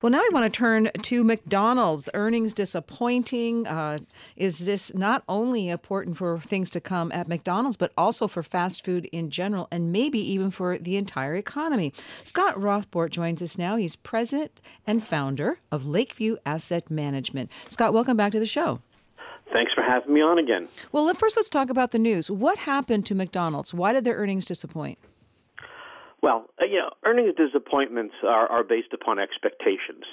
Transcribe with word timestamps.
Well, 0.00 0.12
now 0.12 0.20
I 0.20 0.28
want 0.32 0.44
to 0.44 0.56
turn 0.56 0.90
to 1.02 1.24
McDonald's. 1.24 2.08
Earnings 2.14 2.54
disappointing. 2.54 3.66
Uh, 3.66 3.98
is 4.36 4.64
this 4.64 4.94
not 4.94 5.24
only 5.28 5.68
important 5.68 6.16
for 6.16 6.38
things 6.38 6.70
to 6.70 6.80
come 6.80 7.10
at 7.10 7.26
McDonald's, 7.26 7.76
but 7.76 7.90
also 7.98 8.28
for 8.28 8.44
fast 8.44 8.84
food 8.84 9.06
in 9.06 9.28
general, 9.28 9.66
and 9.72 9.90
maybe 9.90 10.20
even 10.20 10.52
for 10.52 10.78
the 10.78 10.96
entire 10.96 11.34
economy? 11.34 11.92
Scott 12.22 12.54
Rothbort 12.54 13.10
joins 13.10 13.42
us 13.42 13.58
now. 13.58 13.74
He's 13.74 13.96
president 13.96 14.60
and 14.86 15.02
founder 15.02 15.58
of 15.72 15.84
Lakeview 15.84 16.36
Asset 16.46 16.92
Management. 16.92 17.50
Scott, 17.66 17.92
welcome 17.92 18.16
back 18.16 18.30
to 18.30 18.38
the 18.38 18.46
show. 18.46 18.80
Thanks 19.52 19.72
for 19.72 19.82
having 19.82 20.14
me 20.14 20.20
on 20.20 20.38
again. 20.38 20.68
Well, 20.92 21.12
first 21.14 21.36
let's 21.36 21.48
talk 21.48 21.70
about 21.70 21.90
the 21.90 21.98
news. 21.98 22.30
What 22.30 22.58
happened 22.58 23.04
to 23.06 23.16
McDonald's? 23.16 23.74
Why 23.74 23.92
did 23.92 24.04
their 24.04 24.14
earnings 24.14 24.46
disappoint? 24.46 24.98
Well, 26.22 26.46
uh, 26.60 26.66
you 26.66 26.78
know, 26.78 26.90
earnings 27.04 27.34
disappointments 27.36 28.14
are, 28.22 28.46
are 28.48 28.64
based 28.64 28.92
upon 28.92 29.18
expectations. 29.18 30.04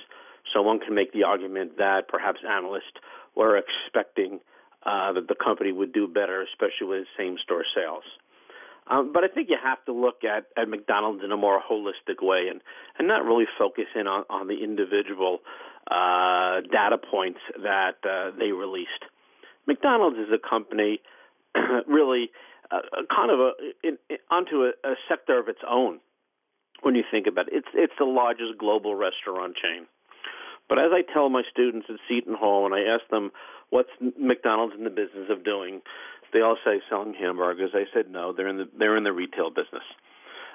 So 0.53 0.61
one 0.61 0.79
can 0.79 0.93
make 0.93 1.11
the 1.11 1.23
argument 1.23 1.77
that 1.77 2.07
perhaps 2.07 2.39
analysts 2.47 2.99
were 3.35 3.57
expecting 3.57 4.39
uh, 4.85 5.13
that 5.13 5.27
the 5.27 5.35
company 5.35 5.71
would 5.71 5.91
do 5.91 6.07
better, 6.07 6.43
especially 6.43 6.87
with 6.87 7.07
same 7.17 7.37
store 7.43 7.65
sales. 7.75 8.03
Um, 8.87 9.11
but 9.11 9.23
I 9.23 9.27
think 9.27 9.49
you 9.49 9.57
have 9.61 9.83
to 9.85 9.93
look 9.93 10.23
at, 10.23 10.45
at 10.55 10.69
McDonald's 10.69 11.23
in 11.23 11.31
a 11.31 11.37
more 11.37 11.59
holistic 11.59 12.21
way 12.21 12.49
and, 12.49 12.61
and 12.99 13.07
not 13.07 13.25
really 13.25 13.45
focus 13.57 13.85
in 13.95 14.05
on, 14.05 14.25
on 14.29 14.47
the 14.47 14.63
individual 14.63 15.39
uh, 15.89 16.61
data 16.71 16.97
points 16.99 17.39
that 17.63 17.95
uh, 18.07 18.29
they 18.37 18.51
released. 18.51 18.89
McDonald's 19.67 20.17
is 20.17 20.27
a 20.31 20.37
company 20.37 21.01
really 21.87 22.29
uh, 22.71 22.79
kind 23.13 23.31
of 23.31 23.39
a 23.39 23.51
in, 23.83 23.97
onto 24.29 24.63
a, 24.63 24.71
a 24.83 24.95
sector 25.07 25.39
of 25.39 25.47
its 25.47 25.59
own 25.67 25.99
when 26.81 26.95
you 26.95 27.03
think 27.09 27.27
about 27.27 27.47
it. 27.47 27.53
It's 27.55 27.67
it's 27.73 27.93
the 27.97 28.05
largest 28.05 28.57
global 28.57 28.95
restaurant 28.95 29.55
chain. 29.55 29.87
But 30.67 30.79
as 30.79 30.91
I 30.91 31.01
tell 31.13 31.29
my 31.29 31.43
students 31.51 31.87
at 31.89 31.97
Seton 32.09 32.33
Hall, 32.33 32.65
and 32.65 32.73
I 32.73 32.93
ask 32.93 33.07
them 33.09 33.31
what's 33.69 33.89
McDonald's 34.17 34.73
in 34.75 34.83
the 34.83 34.89
business 34.89 35.29
of 35.29 35.43
doing, 35.43 35.81
they 36.33 36.41
all 36.41 36.57
say 36.65 36.81
selling 36.89 37.13
hamburgers. 37.13 37.71
I 37.73 37.85
said 37.93 38.09
no, 38.09 38.33
they're 38.33 38.47
in 38.47 38.57
the 38.57 38.69
they're 38.77 38.97
in 38.97 39.03
the 39.03 39.13
retail 39.13 39.49
business. 39.49 39.83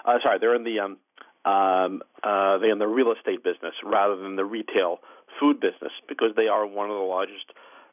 Uh, 0.05 0.19
sorry, 0.23 0.39
they're 0.39 0.55
in 0.55 0.65
the 0.65 0.81
um, 0.81 0.97
um, 1.45 2.03
uh, 2.23 2.59
they're 2.59 2.73
in 2.73 2.79
the 2.79 2.89
real 2.89 3.13
estate 3.13 3.43
business 3.43 3.75
rather 3.85 4.17
than 4.17 4.37
the 4.37 4.45
retail 4.45 4.99
food 5.39 5.61
business 5.61 5.93
because 6.09 6.31
they 6.37 6.49
are 6.49 6.67
one 6.67 6.91
of 6.91 6.97
the 6.97 7.03
largest 7.03 7.47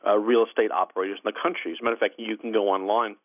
uh, 0.05 0.17
real 0.17 0.45
estate 0.45 0.71
operators 0.71 1.19
in 1.23 1.31
the 1.31 1.39
country. 1.39 1.71
As 1.71 1.77
a 1.79 1.83
matter 1.83 1.93
of 1.93 1.99
fact, 1.99 2.15
you 2.17 2.37
can 2.37 2.51
go 2.51 2.69
online. 2.69 3.15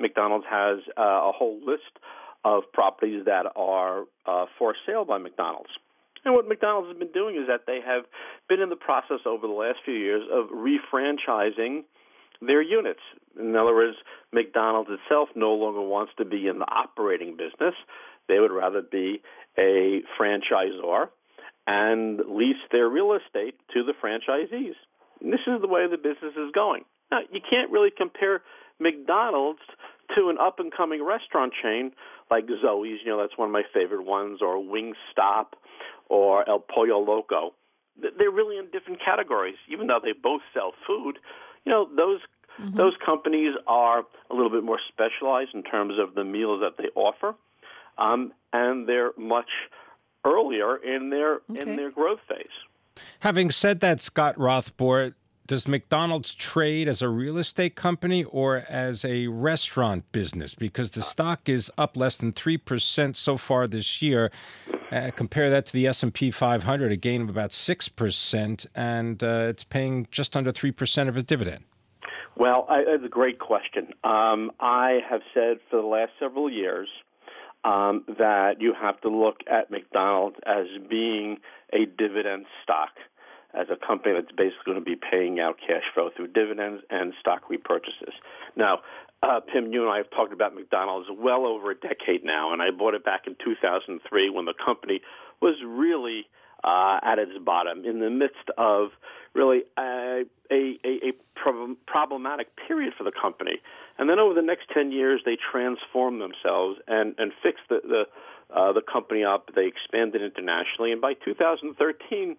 McDonald's 0.00 0.46
has 0.48 0.78
uh, 0.96 1.02
a 1.02 1.32
whole 1.32 1.58
list 1.64 1.98
of 2.44 2.64
properties 2.72 3.24
that 3.26 3.46
are 3.56 4.04
uh, 4.26 4.46
for 4.58 4.74
sale 4.86 5.04
by 5.04 5.18
McDonald's. 5.18 5.70
And 6.24 6.34
what 6.34 6.48
McDonald's 6.48 6.88
has 6.88 6.98
been 6.98 7.12
doing 7.12 7.36
is 7.36 7.46
that 7.48 7.62
they 7.66 7.80
have 7.84 8.04
been 8.48 8.60
in 8.60 8.68
the 8.68 8.76
process 8.76 9.20
over 9.26 9.46
the 9.46 9.52
last 9.52 9.78
few 9.84 9.94
years 9.94 10.22
of 10.30 10.48
refranchising 10.50 11.84
their 12.40 12.62
units. 12.62 13.00
In 13.38 13.56
other 13.56 13.74
words, 13.74 13.96
McDonald's 14.32 14.90
itself 14.90 15.28
no 15.34 15.54
longer 15.54 15.80
wants 15.80 16.12
to 16.18 16.24
be 16.24 16.46
in 16.46 16.58
the 16.58 16.70
operating 16.70 17.36
business. 17.36 17.74
They 18.28 18.38
would 18.38 18.52
rather 18.52 18.82
be 18.82 19.22
a 19.56 20.02
franchisor 20.20 21.08
and 21.66 22.20
lease 22.28 22.56
their 22.72 22.88
real 22.88 23.12
estate 23.14 23.54
to 23.74 23.84
the 23.84 23.92
franchisees. 23.92 24.74
And 25.20 25.32
this 25.32 25.40
is 25.46 25.60
the 25.60 25.68
way 25.68 25.86
the 25.88 25.96
business 25.96 26.34
is 26.36 26.52
going. 26.54 26.84
Now, 27.10 27.20
you 27.32 27.40
can't 27.40 27.70
really 27.70 27.90
compare 27.90 28.42
McDonald's 28.78 29.60
to 30.16 30.30
an 30.30 30.38
up 30.38 30.58
and 30.58 30.72
coming 30.72 31.04
restaurant 31.04 31.52
chain 31.62 31.92
like 32.30 32.44
Zoe's, 32.46 33.00
you 33.04 33.06
know, 33.06 33.20
that's 33.20 33.36
one 33.36 33.48
of 33.48 33.52
my 33.52 33.62
favorite 33.72 34.04
ones, 34.04 34.40
or 34.42 34.56
Wingstop, 34.56 35.46
or 36.08 36.48
El 36.48 36.60
Pollo 36.60 36.98
Loco. 36.98 37.54
They're 37.96 38.30
really 38.30 38.58
in 38.58 38.70
different 38.70 39.00
categories, 39.04 39.56
even 39.68 39.86
though 39.86 40.00
they 40.02 40.12
both 40.12 40.42
sell 40.54 40.72
food. 40.86 41.18
You 41.64 41.72
know, 41.72 41.88
those 41.96 42.20
mm-hmm. 42.60 42.76
those 42.76 42.94
companies 43.04 43.54
are 43.66 44.04
a 44.30 44.34
little 44.34 44.50
bit 44.50 44.62
more 44.62 44.78
specialized 44.88 45.50
in 45.54 45.62
terms 45.62 45.94
of 45.98 46.14
the 46.14 46.24
meals 46.24 46.60
that 46.60 46.76
they 46.76 46.90
offer, 46.94 47.34
um, 47.96 48.32
and 48.52 48.88
they're 48.88 49.12
much 49.16 49.50
earlier 50.24 50.76
in 50.76 51.10
their 51.10 51.40
okay. 51.50 51.62
in 51.62 51.76
their 51.76 51.90
growth 51.90 52.20
phase. 52.28 52.46
Having 53.20 53.50
said 53.50 53.80
that, 53.80 54.00
Scott 54.00 54.36
Rothbort, 54.36 55.14
does 55.48 55.66
McDonald's 55.66 56.34
trade 56.34 56.88
as 56.88 57.02
a 57.02 57.08
real 57.08 57.38
estate 57.38 57.74
company 57.74 58.22
or 58.24 58.64
as 58.68 59.04
a 59.04 59.26
restaurant 59.26 60.04
business? 60.12 60.54
Because 60.54 60.92
the 60.92 61.02
stock 61.02 61.48
is 61.48 61.72
up 61.76 61.96
less 61.96 62.18
than 62.18 62.32
three 62.32 62.58
percent 62.58 63.16
so 63.16 63.36
far 63.36 63.66
this 63.66 64.00
year. 64.00 64.30
Uh, 64.92 65.10
compare 65.16 65.50
that 65.50 65.66
to 65.66 65.72
the 65.72 65.86
S 65.86 66.02
and 66.02 66.14
P 66.14 66.30
500, 66.30 66.92
a 66.92 66.96
gain 66.96 67.22
of 67.22 67.30
about 67.30 67.52
six 67.52 67.88
percent, 67.88 68.66
and 68.76 69.24
uh, 69.24 69.46
it's 69.48 69.64
paying 69.64 70.06
just 70.10 70.36
under 70.36 70.52
three 70.52 70.70
percent 70.70 71.08
of 71.08 71.16
its 71.16 71.26
dividend. 71.26 71.64
Well, 72.36 72.66
I, 72.68 72.84
it's 72.86 73.04
a 73.04 73.08
great 73.08 73.40
question. 73.40 73.88
Um, 74.04 74.52
I 74.60 75.00
have 75.10 75.22
said 75.34 75.56
for 75.70 75.80
the 75.80 75.88
last 75.88 76.12
several 76.20 76.48
years 76.50 76.88
um, 77.64 78.04
that 78.18 78.60
you 78.60 78.74
have 78.78 79.00
to 79.00 79.08
look 79.08 79.38
at 79.50 79.70
McDonald's 79.70 80.36
as 80.46 80.66
being 80.88 81.38
a 81.72 81.86
dividend 81.86 82.44
stock 82.62 82.90
as 83.54 83.66
a 83.70 83.76
company 83.76 84.14
that's 84.14 84.32
basically 84.32 84.64
going 84.66 84.78
to 84.78 84.84
be 84.84 84.96
paying 84.96 85.40
out 85.40 85.56
cash 85.58 85.84
flow 85.94 86.10
through 86.14 86.28
dividends 86.28 86.82
and 86.90 87.14
stock 87.20 87.42
repurchases. 87.50 88.12
Now, 88.56 88.80
uh, 89.22 89.40
Pimm, 89.40 89.72
you 89.72 89.82
and 89.82 89.90
I 89.90 89.96
have 89.96 90.10
talked 90.10 90.32
about 90.32 90.54
McDonald's 90.54 91.08
well 91.10 91.46
over 91.46 91.70
a 91.70 91.74
decade 91.74 92.24
now, 92.24 92.52
and 92.52 92.62
I 92.62 92.70
bought 92.70 92.94
it 92.94 93.04
back 93.04 93.26
in 93.26 93.36
2003 93.42 94.30
when 94.30 94.44
the 94.44 94.54
company 94.54 95.00
was 95.40 95.56
really 95.66 96.26
uh, 96.62 96.98
at 97.02 97.18
its 97.18 97.32
bottom, 97.44 97.84
in 97.84 98.00
the 98.00 98.10
midst 98.10 98.50
of 98.56 98.90
really 99.34 99.62
a, 99.76 100.24
a, 100.50 100.78
a, 100.84 101.08
a 101.08 101.12
problematic 101.86 102.48
period 102.66 102.94
for 102.96 103.04
the 103.04 103.12
company. 103.12 103.60
And 103.98 104.08
then 104.08 104.18
over 104.18 104.34
the 104.34 104.42
next 104.42 104.68
10 104.74 104.92
years, 104.92 105.20
they 105.24 105.36
transformed 105.36 106.20
themselves 106.20 106.78
and, 106.86 107.14
and 107.18 107.32
fixed 107.42 107.64
the, 107.68 107.80
the, 107.84 108.54
uh, 108.54 108.72
the 108.72 108.82
company 108.82 109.24
up. 109.24 109.50
They 109.54 109.66
expanded 109.66 110.22
internationally, 110.22 110.92
and 110.92 111.00
by 111.00 111.14
2013, 111.14 112.36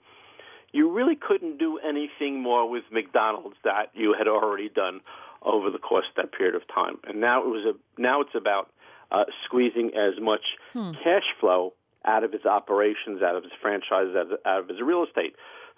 you 0.72 0.92
really 0.92 1.16
couldn't 1.16 1.58
do 1.58 1.80
anything 1.80 2.42
more 2.42 2.70
with 2.70 2.84
McDonald's 2.92 3.56
that 3.64 3.92
you 3.94 4.16
had 4.18 4.28
already 4.28 4.70
done 4.70 5.02
over 5.42 5.70
the 5.70 5.80
course 5.80 6.06
of 6.10 6.16
that 6.16 6.38
period 6.38 6.56
of 6.56 6.62
time. 6.68 6.98
And 7.08 7.22
now 7.22 7.42
it 7.42 7.48
was 7.48 7.76
a 7.76 8.02
now 8.02 8.22
it's 8.22 8.36
about 8.36 8.70
uh, 9.12 9.26
squeezing 9.46 9.92
as 9.96 10.22
much 10.22 10.42
hmm. 10.74 10.92
cash 11.04 11.24
flow 11.40 11.74
out 12.06 12.24
of 12.24 12.34
its 12.34 12.46
operations, 12.46 13.22
out 13.22 13.36
of 13.36 13.44
its 13.44 13.54
franchises, 13.62 14.16
out 14.16 14.32
of, 14.32 14.40
out 14.46 14.60
of 14.62 14.70
its 14.70 14.80
real 14.82 15.04
estate. 15.04 15.36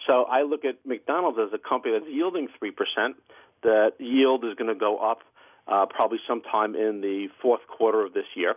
So 0.08 0.24
I 0.24 0.44
look 0.44 0.66
at 0.66 0.86
McDonald's 0.86 1.38
as 1.40 1.54
a 1.54 1.58
company 1.58 1.98
that's 1.98 2.12
yielding 2.12 2.48
three 2.60 2.72
percent. 2.72 3.16
The 3.64 3.94
yield 4.00 4.44
is 4.44 4.56
going 4.56 4.70
to 4.74 4.80
go 4.80 4.98
up 4.98 5.20
uh, 5.68 5.86
probably 5.86 6.20
sometime 6.28 6.76
in 6.76 7.02
the 7.02 7.28
fourth 7.42 7.62
quarter 7.68 8.04
of 8.04 8.14
this 8.14 8.26
year. 8.36 8.56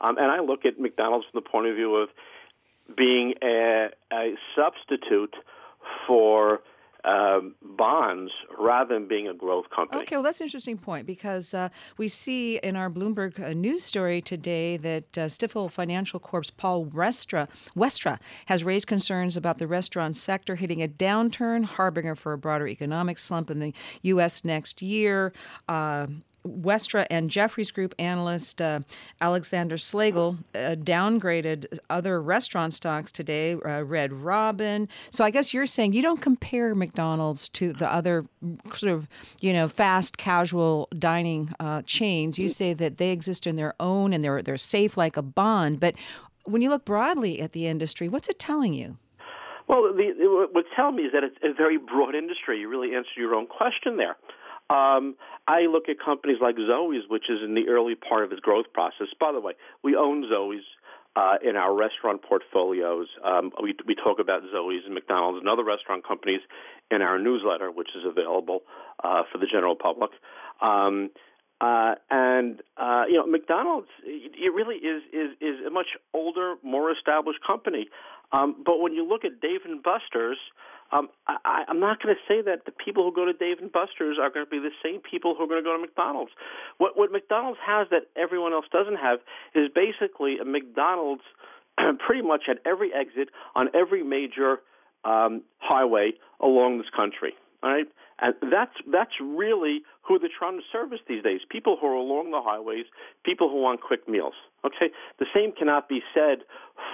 Um, 0.00 0.18
and 0.18 0.26
I 0.26 0.40
look 0.40 0.64
at 0.64 0.80
McDonald's 0.80 1.26
from 1.30 1.40
the 1.42 1.48
point 1.48 1.68
of 1.68 1.76
view 1.76 1.94
of 1.94 2.08
being 2.96 3.34
a, 3.42 3.90
a 4.12 4.34
substitute 4.56 5.34
for 6.06 6.62
um, 7.04 7.54
bonds 7.62 8.30
rather 8.58 8.94
than 8.94 9.08
being 9.08 9.28
a 9.28 9.34
growth 9.34 9.68
company. 9.70 10.02
Okay, 10.02 10.16
well, 10.16 10.22
that's 10.22 10.40
an 10.40 10.46
interesting 10.46 10.78
point 10.78 11.06
because 11.06 11.52
uh, 11.52 11.68
we 11.98 12.08
see 12.08 12.58
in 12.58 12.76
our 12.76 12.88
Bloomberg 12.88 13.40
uh, 13.40 13.52
news 13.52 13.82
story 13.82 14.20
today 14.20 14.76
that 14.76 15.18
uh, 15.18 15.22
Stifel 15.22 15.70
Financial 15.70 16.20
Corp's 16.20 16.50
Paul 16.50 16.86
Westra, 16.86 17.48
Westra 17.76 18.18
has 18.46 18.62
raised 18.62 18.86
concerns 18.86 19.36
about 19.36 19.58
the 19.58 19.66
restaurant 19.66 20.16
sector 20.16 20.54
hitting 20.54 20.82
a 20.82 20.88
downturn, 20.88 21.64
harbinger 21.64 22.14
for 22.14 22.32
a 22.32 22.38
broader 22.38 22.68
economic 22.68 23.18
slump 23.18 23.50
in 23.50 23.58
the 23.58 23.74
U.S. 24.02 24.44
next 24.44 24.80
year. 24.80 25.32
Westra 26.46 27.06
and 27.10 27.30
Jefferies 27.30 27.70
Group 27.70 27.94
analyst 27.98 28.60
uh, 28.60 28.80
Alexander 29.20 29.76
Slagle 29.76 30.38
uh, 30.54 30.76
downgraded 30.76 31.78
other 31.90 32.20
restaurant 32.20 32.74
stocks 32.74 33.12
today, 33.12 33.54
uh, 33.54 33.82
Red 33.82 34.12
Robin. 34.12 34.88
So 35.10 35.24
I 35.24 35.30
guess 35.30 35.54
you're 35.54 35.66
saying 35.66 35.92
you 35.92 36.02
don't 36.02 36.20
compare 36.20 36.74
McDonald's 36.74 37.48
to 37.50 37.72
the 37.72 37.92
other 37.92 38.26
sort 38.72 38.92
of, 38.92 39.08
you 39.40 39.52
know, 39.52 39.68
fast 39.68 40.18
casual 40.18 40.88
dining 40.98 41.52
uh, 41.60 41.82
chains. 41.82 42.38
You 42.38 42.48
say 42.48 42.74
that 42.74 42.98
they 42.98 43.10
exist 43.10 43.46
in 43.46 43.56
their 43.56 43.74
own 43.80 44.12
and 44.12 44.22
they're 44.22 44.42
they're 44.42 44.56
safe 44.56 44.96
like 44.96 45.16
a 45.16 45.22
bond. 45.22 45.80
But 45.80 45.94
when 46.44 46.62
you 46.62 46.70
look 46.70 46.84
broadly 46.84 47.40
at 47.40 47.52
the 47.52 47.66
industry, 47.66 48.08
what's 48.08 48.28
it 48.28 48.38
telling 48.38 48.74
you? 48.74 48.96
Well, 49.68 49.82
the, 49.94 50.48
what's 50.52 50.68
telling 50.74 50.96
me 50.96 51.04
is 51.04 51.12
that 51.12 51.22
it's 51.24 51.36
a 51.42 51.52
very 51.54 51.78
broad 51.78 52.14
industry. 52.14 52.60
You 52.60 52.68
really 52.68 52.94
answered 52.94 53.16
your 53.16 53.34
own 53.34 53.46
question 53.46 53.96
there. 53.96 54.16
Um, 54.70 55.16
I 55.46 55.62
look 55.62 55.88
at 55.88 55.96
companies 56.02 56.38
like 56.40 56.56
Zoe's, 56.56 57.04
which 57.08 57.28
is 57.28 57.40
in 57.44 57.54
the 57.54 57.68
early 57.68 57.94
part 57.94 58.24
of 58.24 58.32
its 58.32 58.40
growth 58.40 58.66
process. 58.72 59.08
By 59.20 59.32
the 59.32 59.40
way, 59.40 59.52
we 59.82 59.96
own 59.96 60.28
Zoe's 60.28 60.62
uh, 61.14 61.36
in 61.42 61.56
our 61.56 61.74
restaurant 61.74 62.22
portfolios. 62.22 63.08
Um, 63.24 63.52
we, 63.62 63.74
we 63.86 63.94
talk 63.94 64.18
about 64.18 64.42
Zoe's 64.50 64.82
and 64.84 64.94
McDonald's 64.94 65.40
and 65.40 65.48
other 65.48 65.64
restaurant 65.64 66.06
companies 66.06 66.40
in 66.90 67.02
our 67.02 67.18
newsletter, 67.18 67.70
which 67.70 67.88
is 67.96 68.04
available 68.06 68.60
uh, 69.04 69.22
for 69.30 69.38
the 69.38 69.46
general 69.46 69.76
public. 69.76 70.10
Um, 70.60 71.10
uh, 71.62 71.94
and 72.10 72.60
uh, 72.76 73.04
you 73.08 73.14
know, 73.14 73.26
McDonald's 73.26 73.86
it 74.04 74.52
really 74.52 74.76
is 74.76 75.02
is 75.12 75.30
is 75.40 75.64
a 75.64 75.70
much 75.70 75.86
older, 76.12 76.56
more 76.64 76.90
established 76.90 77.38
company. 77.46 77.88
Um, 78.32 78.56
but 78.66 78.80
when 78.80 78.94
you 78.94 79.06
look 79.06 79.24
at 79.24 79.40
Dave 79.40 79.60
and 79.64 79.80
Buster's, 79.80 80.38
um, 80.90 81.08
I, 81.28 81.64
I'm 81.68 81.78
not 81.78 82.02
going 82.02 82.14
to 82.14 82.20
say 82.26 82.42
that 82.42 82.64
the 82.64 82.72
people 82.72 83.04
who 83.04 83.14
go 83.14 83.24
to 83.24 83.32
Dave 83.32 83.58
and 83.60 83.70
Buster's 83.70 84.18
are 84.20 84.28
going 84.28 84.44
to 84.44 84.50
be 84.50 84.58
the 84.58 84.74
same 84.82 85.00
people 85.00 85.36
who 85.36 85.44
are 85.44 85.46
going 85.46 85.62
to 85.62 85.64
go 85.64 85.76
to 85.76 85.80
McDonald's. 85.80 86.32
What 86.78 86.98
what 86.98 87.12
McDonald's 87.12 87.60
has 87.64 87.86
that 87.90 88.10
everyone 88.16 88.52
else 88.52 88.66
doesn't 88.72 88.96
have 88.96 89.20
is 89.54 89.70
basically 89.72 90.38
a 90.38 90.44
McDonald's 90.44 91.22
pretty 92.04 92.22
much 92.22 92.42
at 92.50 92.58
every 92.66 92.92
exit 92.92 93.28
on 93.54 93.68
every 93.72 94.02
major 94.02 94.58
um, 95.04 95.42
highway 95.58 96.12
along 96.40 96.78
this 96.78 96.90
country. 96.90 97.34
All 97.62 97.70
right, 97.70 97.86
and 98.22 98.34
that's 98.50 98.74
that's 98.90 99.12
really 99.20 99.82
who 100.02 100.18
they're 100.18 100.30
trying 100.36 100.56
to 100.56 100.64
service 100.70 101.00
these 101.08 101.22
days. 101.22 101.40
People 101.50 101.76
who 101.80 101.88
are 101.88 101.94
along 101.94 102.30
the 102.30 102.40
highways, 102.40 102.86
people 103.24 103.50
who 103.50 103.60
want 103.60 103.80
quick 103.80 104.08
meals. 104.08 104.34
Okay, 104.64 104.90
the 105.18 105.26
same 105.34 105.52
cannot 105.52 105.88
be 105.88 106.00
said 106.14 106.38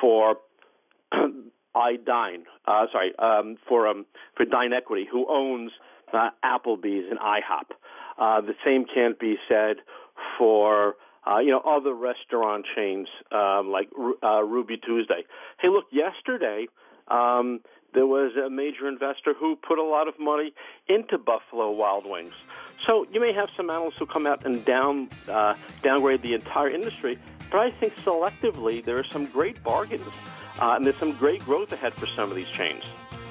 for 0.00 0.36
I 1.74 1.96
Dine. 2.04 2.44
Uh, 2.66 2.86
sorry, 2.90 3.12
um, 3.18 3.56
for 3.68 3.86
um, 3.86 4.06
for 4.36 4.46
DineEquity, 4.46 5.04
who 5.10 5.26
owns 5.28 5.70
uh, 6.12 6.30
Applebee's 6.44 7.10
and 7.10 7.18
IHOP. 7.18 7.76
Uh, 8.18 8.40
the 8.40 8.54
same 8.66 8.84
can't 8.92 9.18
be 9.18 9.36
said 9.48 9.76
for 10.38 10.96
uh, 11.26 11.38
you 11.38 11.50
know 11.50 11.60
other 11.60 11.94
restaurant 11.94 12.64
chains 12.74 13.06
um, 13.32 13.70
like 13.70 13.88
uh, 14.22 14.42
Ruby 14.42 14.78
Tuesday. 14.78 15.24
Hey, 15.60 15.68
look, 15.68 15.84
yesterday. 15.92 16.68
Um, 17.08 17.60
there 17.94 18.06
was 18.06 18.32
a 18.36 18.50
major 18.50 18.88
investor 18.88 19.34
who 19.34 19.56
put 19.56 19.78
a 19.78 19.82
lot 19.82 20.08
of 20.08 20.18
money 20.18 20.52
into 20.88 21.18
Buffalo 21.18 21.70
Wild 21.70 22.06
Wings. 22.06 22.34
So 22.86 23.06
you 23.12 23.20
may 23.20 23.32
have 23.32 23.48
some 23.56 23.70
analysts 23.70 23.96
who 23.98 24.06
come 24.06 24.26
out 24.26 24.44
and 24.46 24.64
down 24.64 25.08
uh, 25.28 25.54
downgrade 25.82 26.22
the 26.22 26.34
entire 26.34 26.70
industry, 26.70 27.18
but 27.50 27.58
I 27.58 27.70
think 27.70 27.96
selectively 27.96 28.84
there 28.84 28.98
are 28.98 29.06
some 29.10 29.26
great 29.26 29.62
bargains, 29.62 30.06
uh, 30.60 30.74
and 30.76 30.84
there's 30.84 30.98
some 30.98 31.12
great 31.12 31.44
growth 31.44 31.72
ahead 31.72 31.94
for 31.94 32.06
some 32.06 32.30
of 32.30 32.36
these 32.36 32.48
chains. 32.48 32.84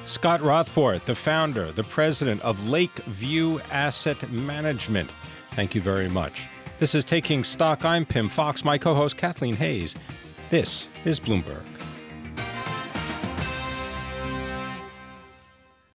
Scott 0.05 0.39
Rothbort, 0.39 1.05
the 1.05 1.15
founder, 1.15 1.71
the 1.71 1.83
president 1.83 2.41
of 2.41 2.67
Lakeview 2.69 3.59
Asset 3.71 4.29
Management. 4.31 5.09
Thank 5.51 5.75
you 5.75 5.81
very 5.81 6.07
much. 6.07 6.47
This 6.79 6.93
is 6.95 7.03
Taking 7.03 7.43
Stock. 7.43 7.83
I'm 7.83 8.05
Pimm 8.05 8.29
Fox, 8.29 8.63
my 8.63 8.77
co 8.77 8.93
host 8.93 9.17
Kathleen 9.17 9.55
Hays. 9.55 9.95
This 10.49 10.89
is 11.03 11.19
Bloomberg. 11.19 11.76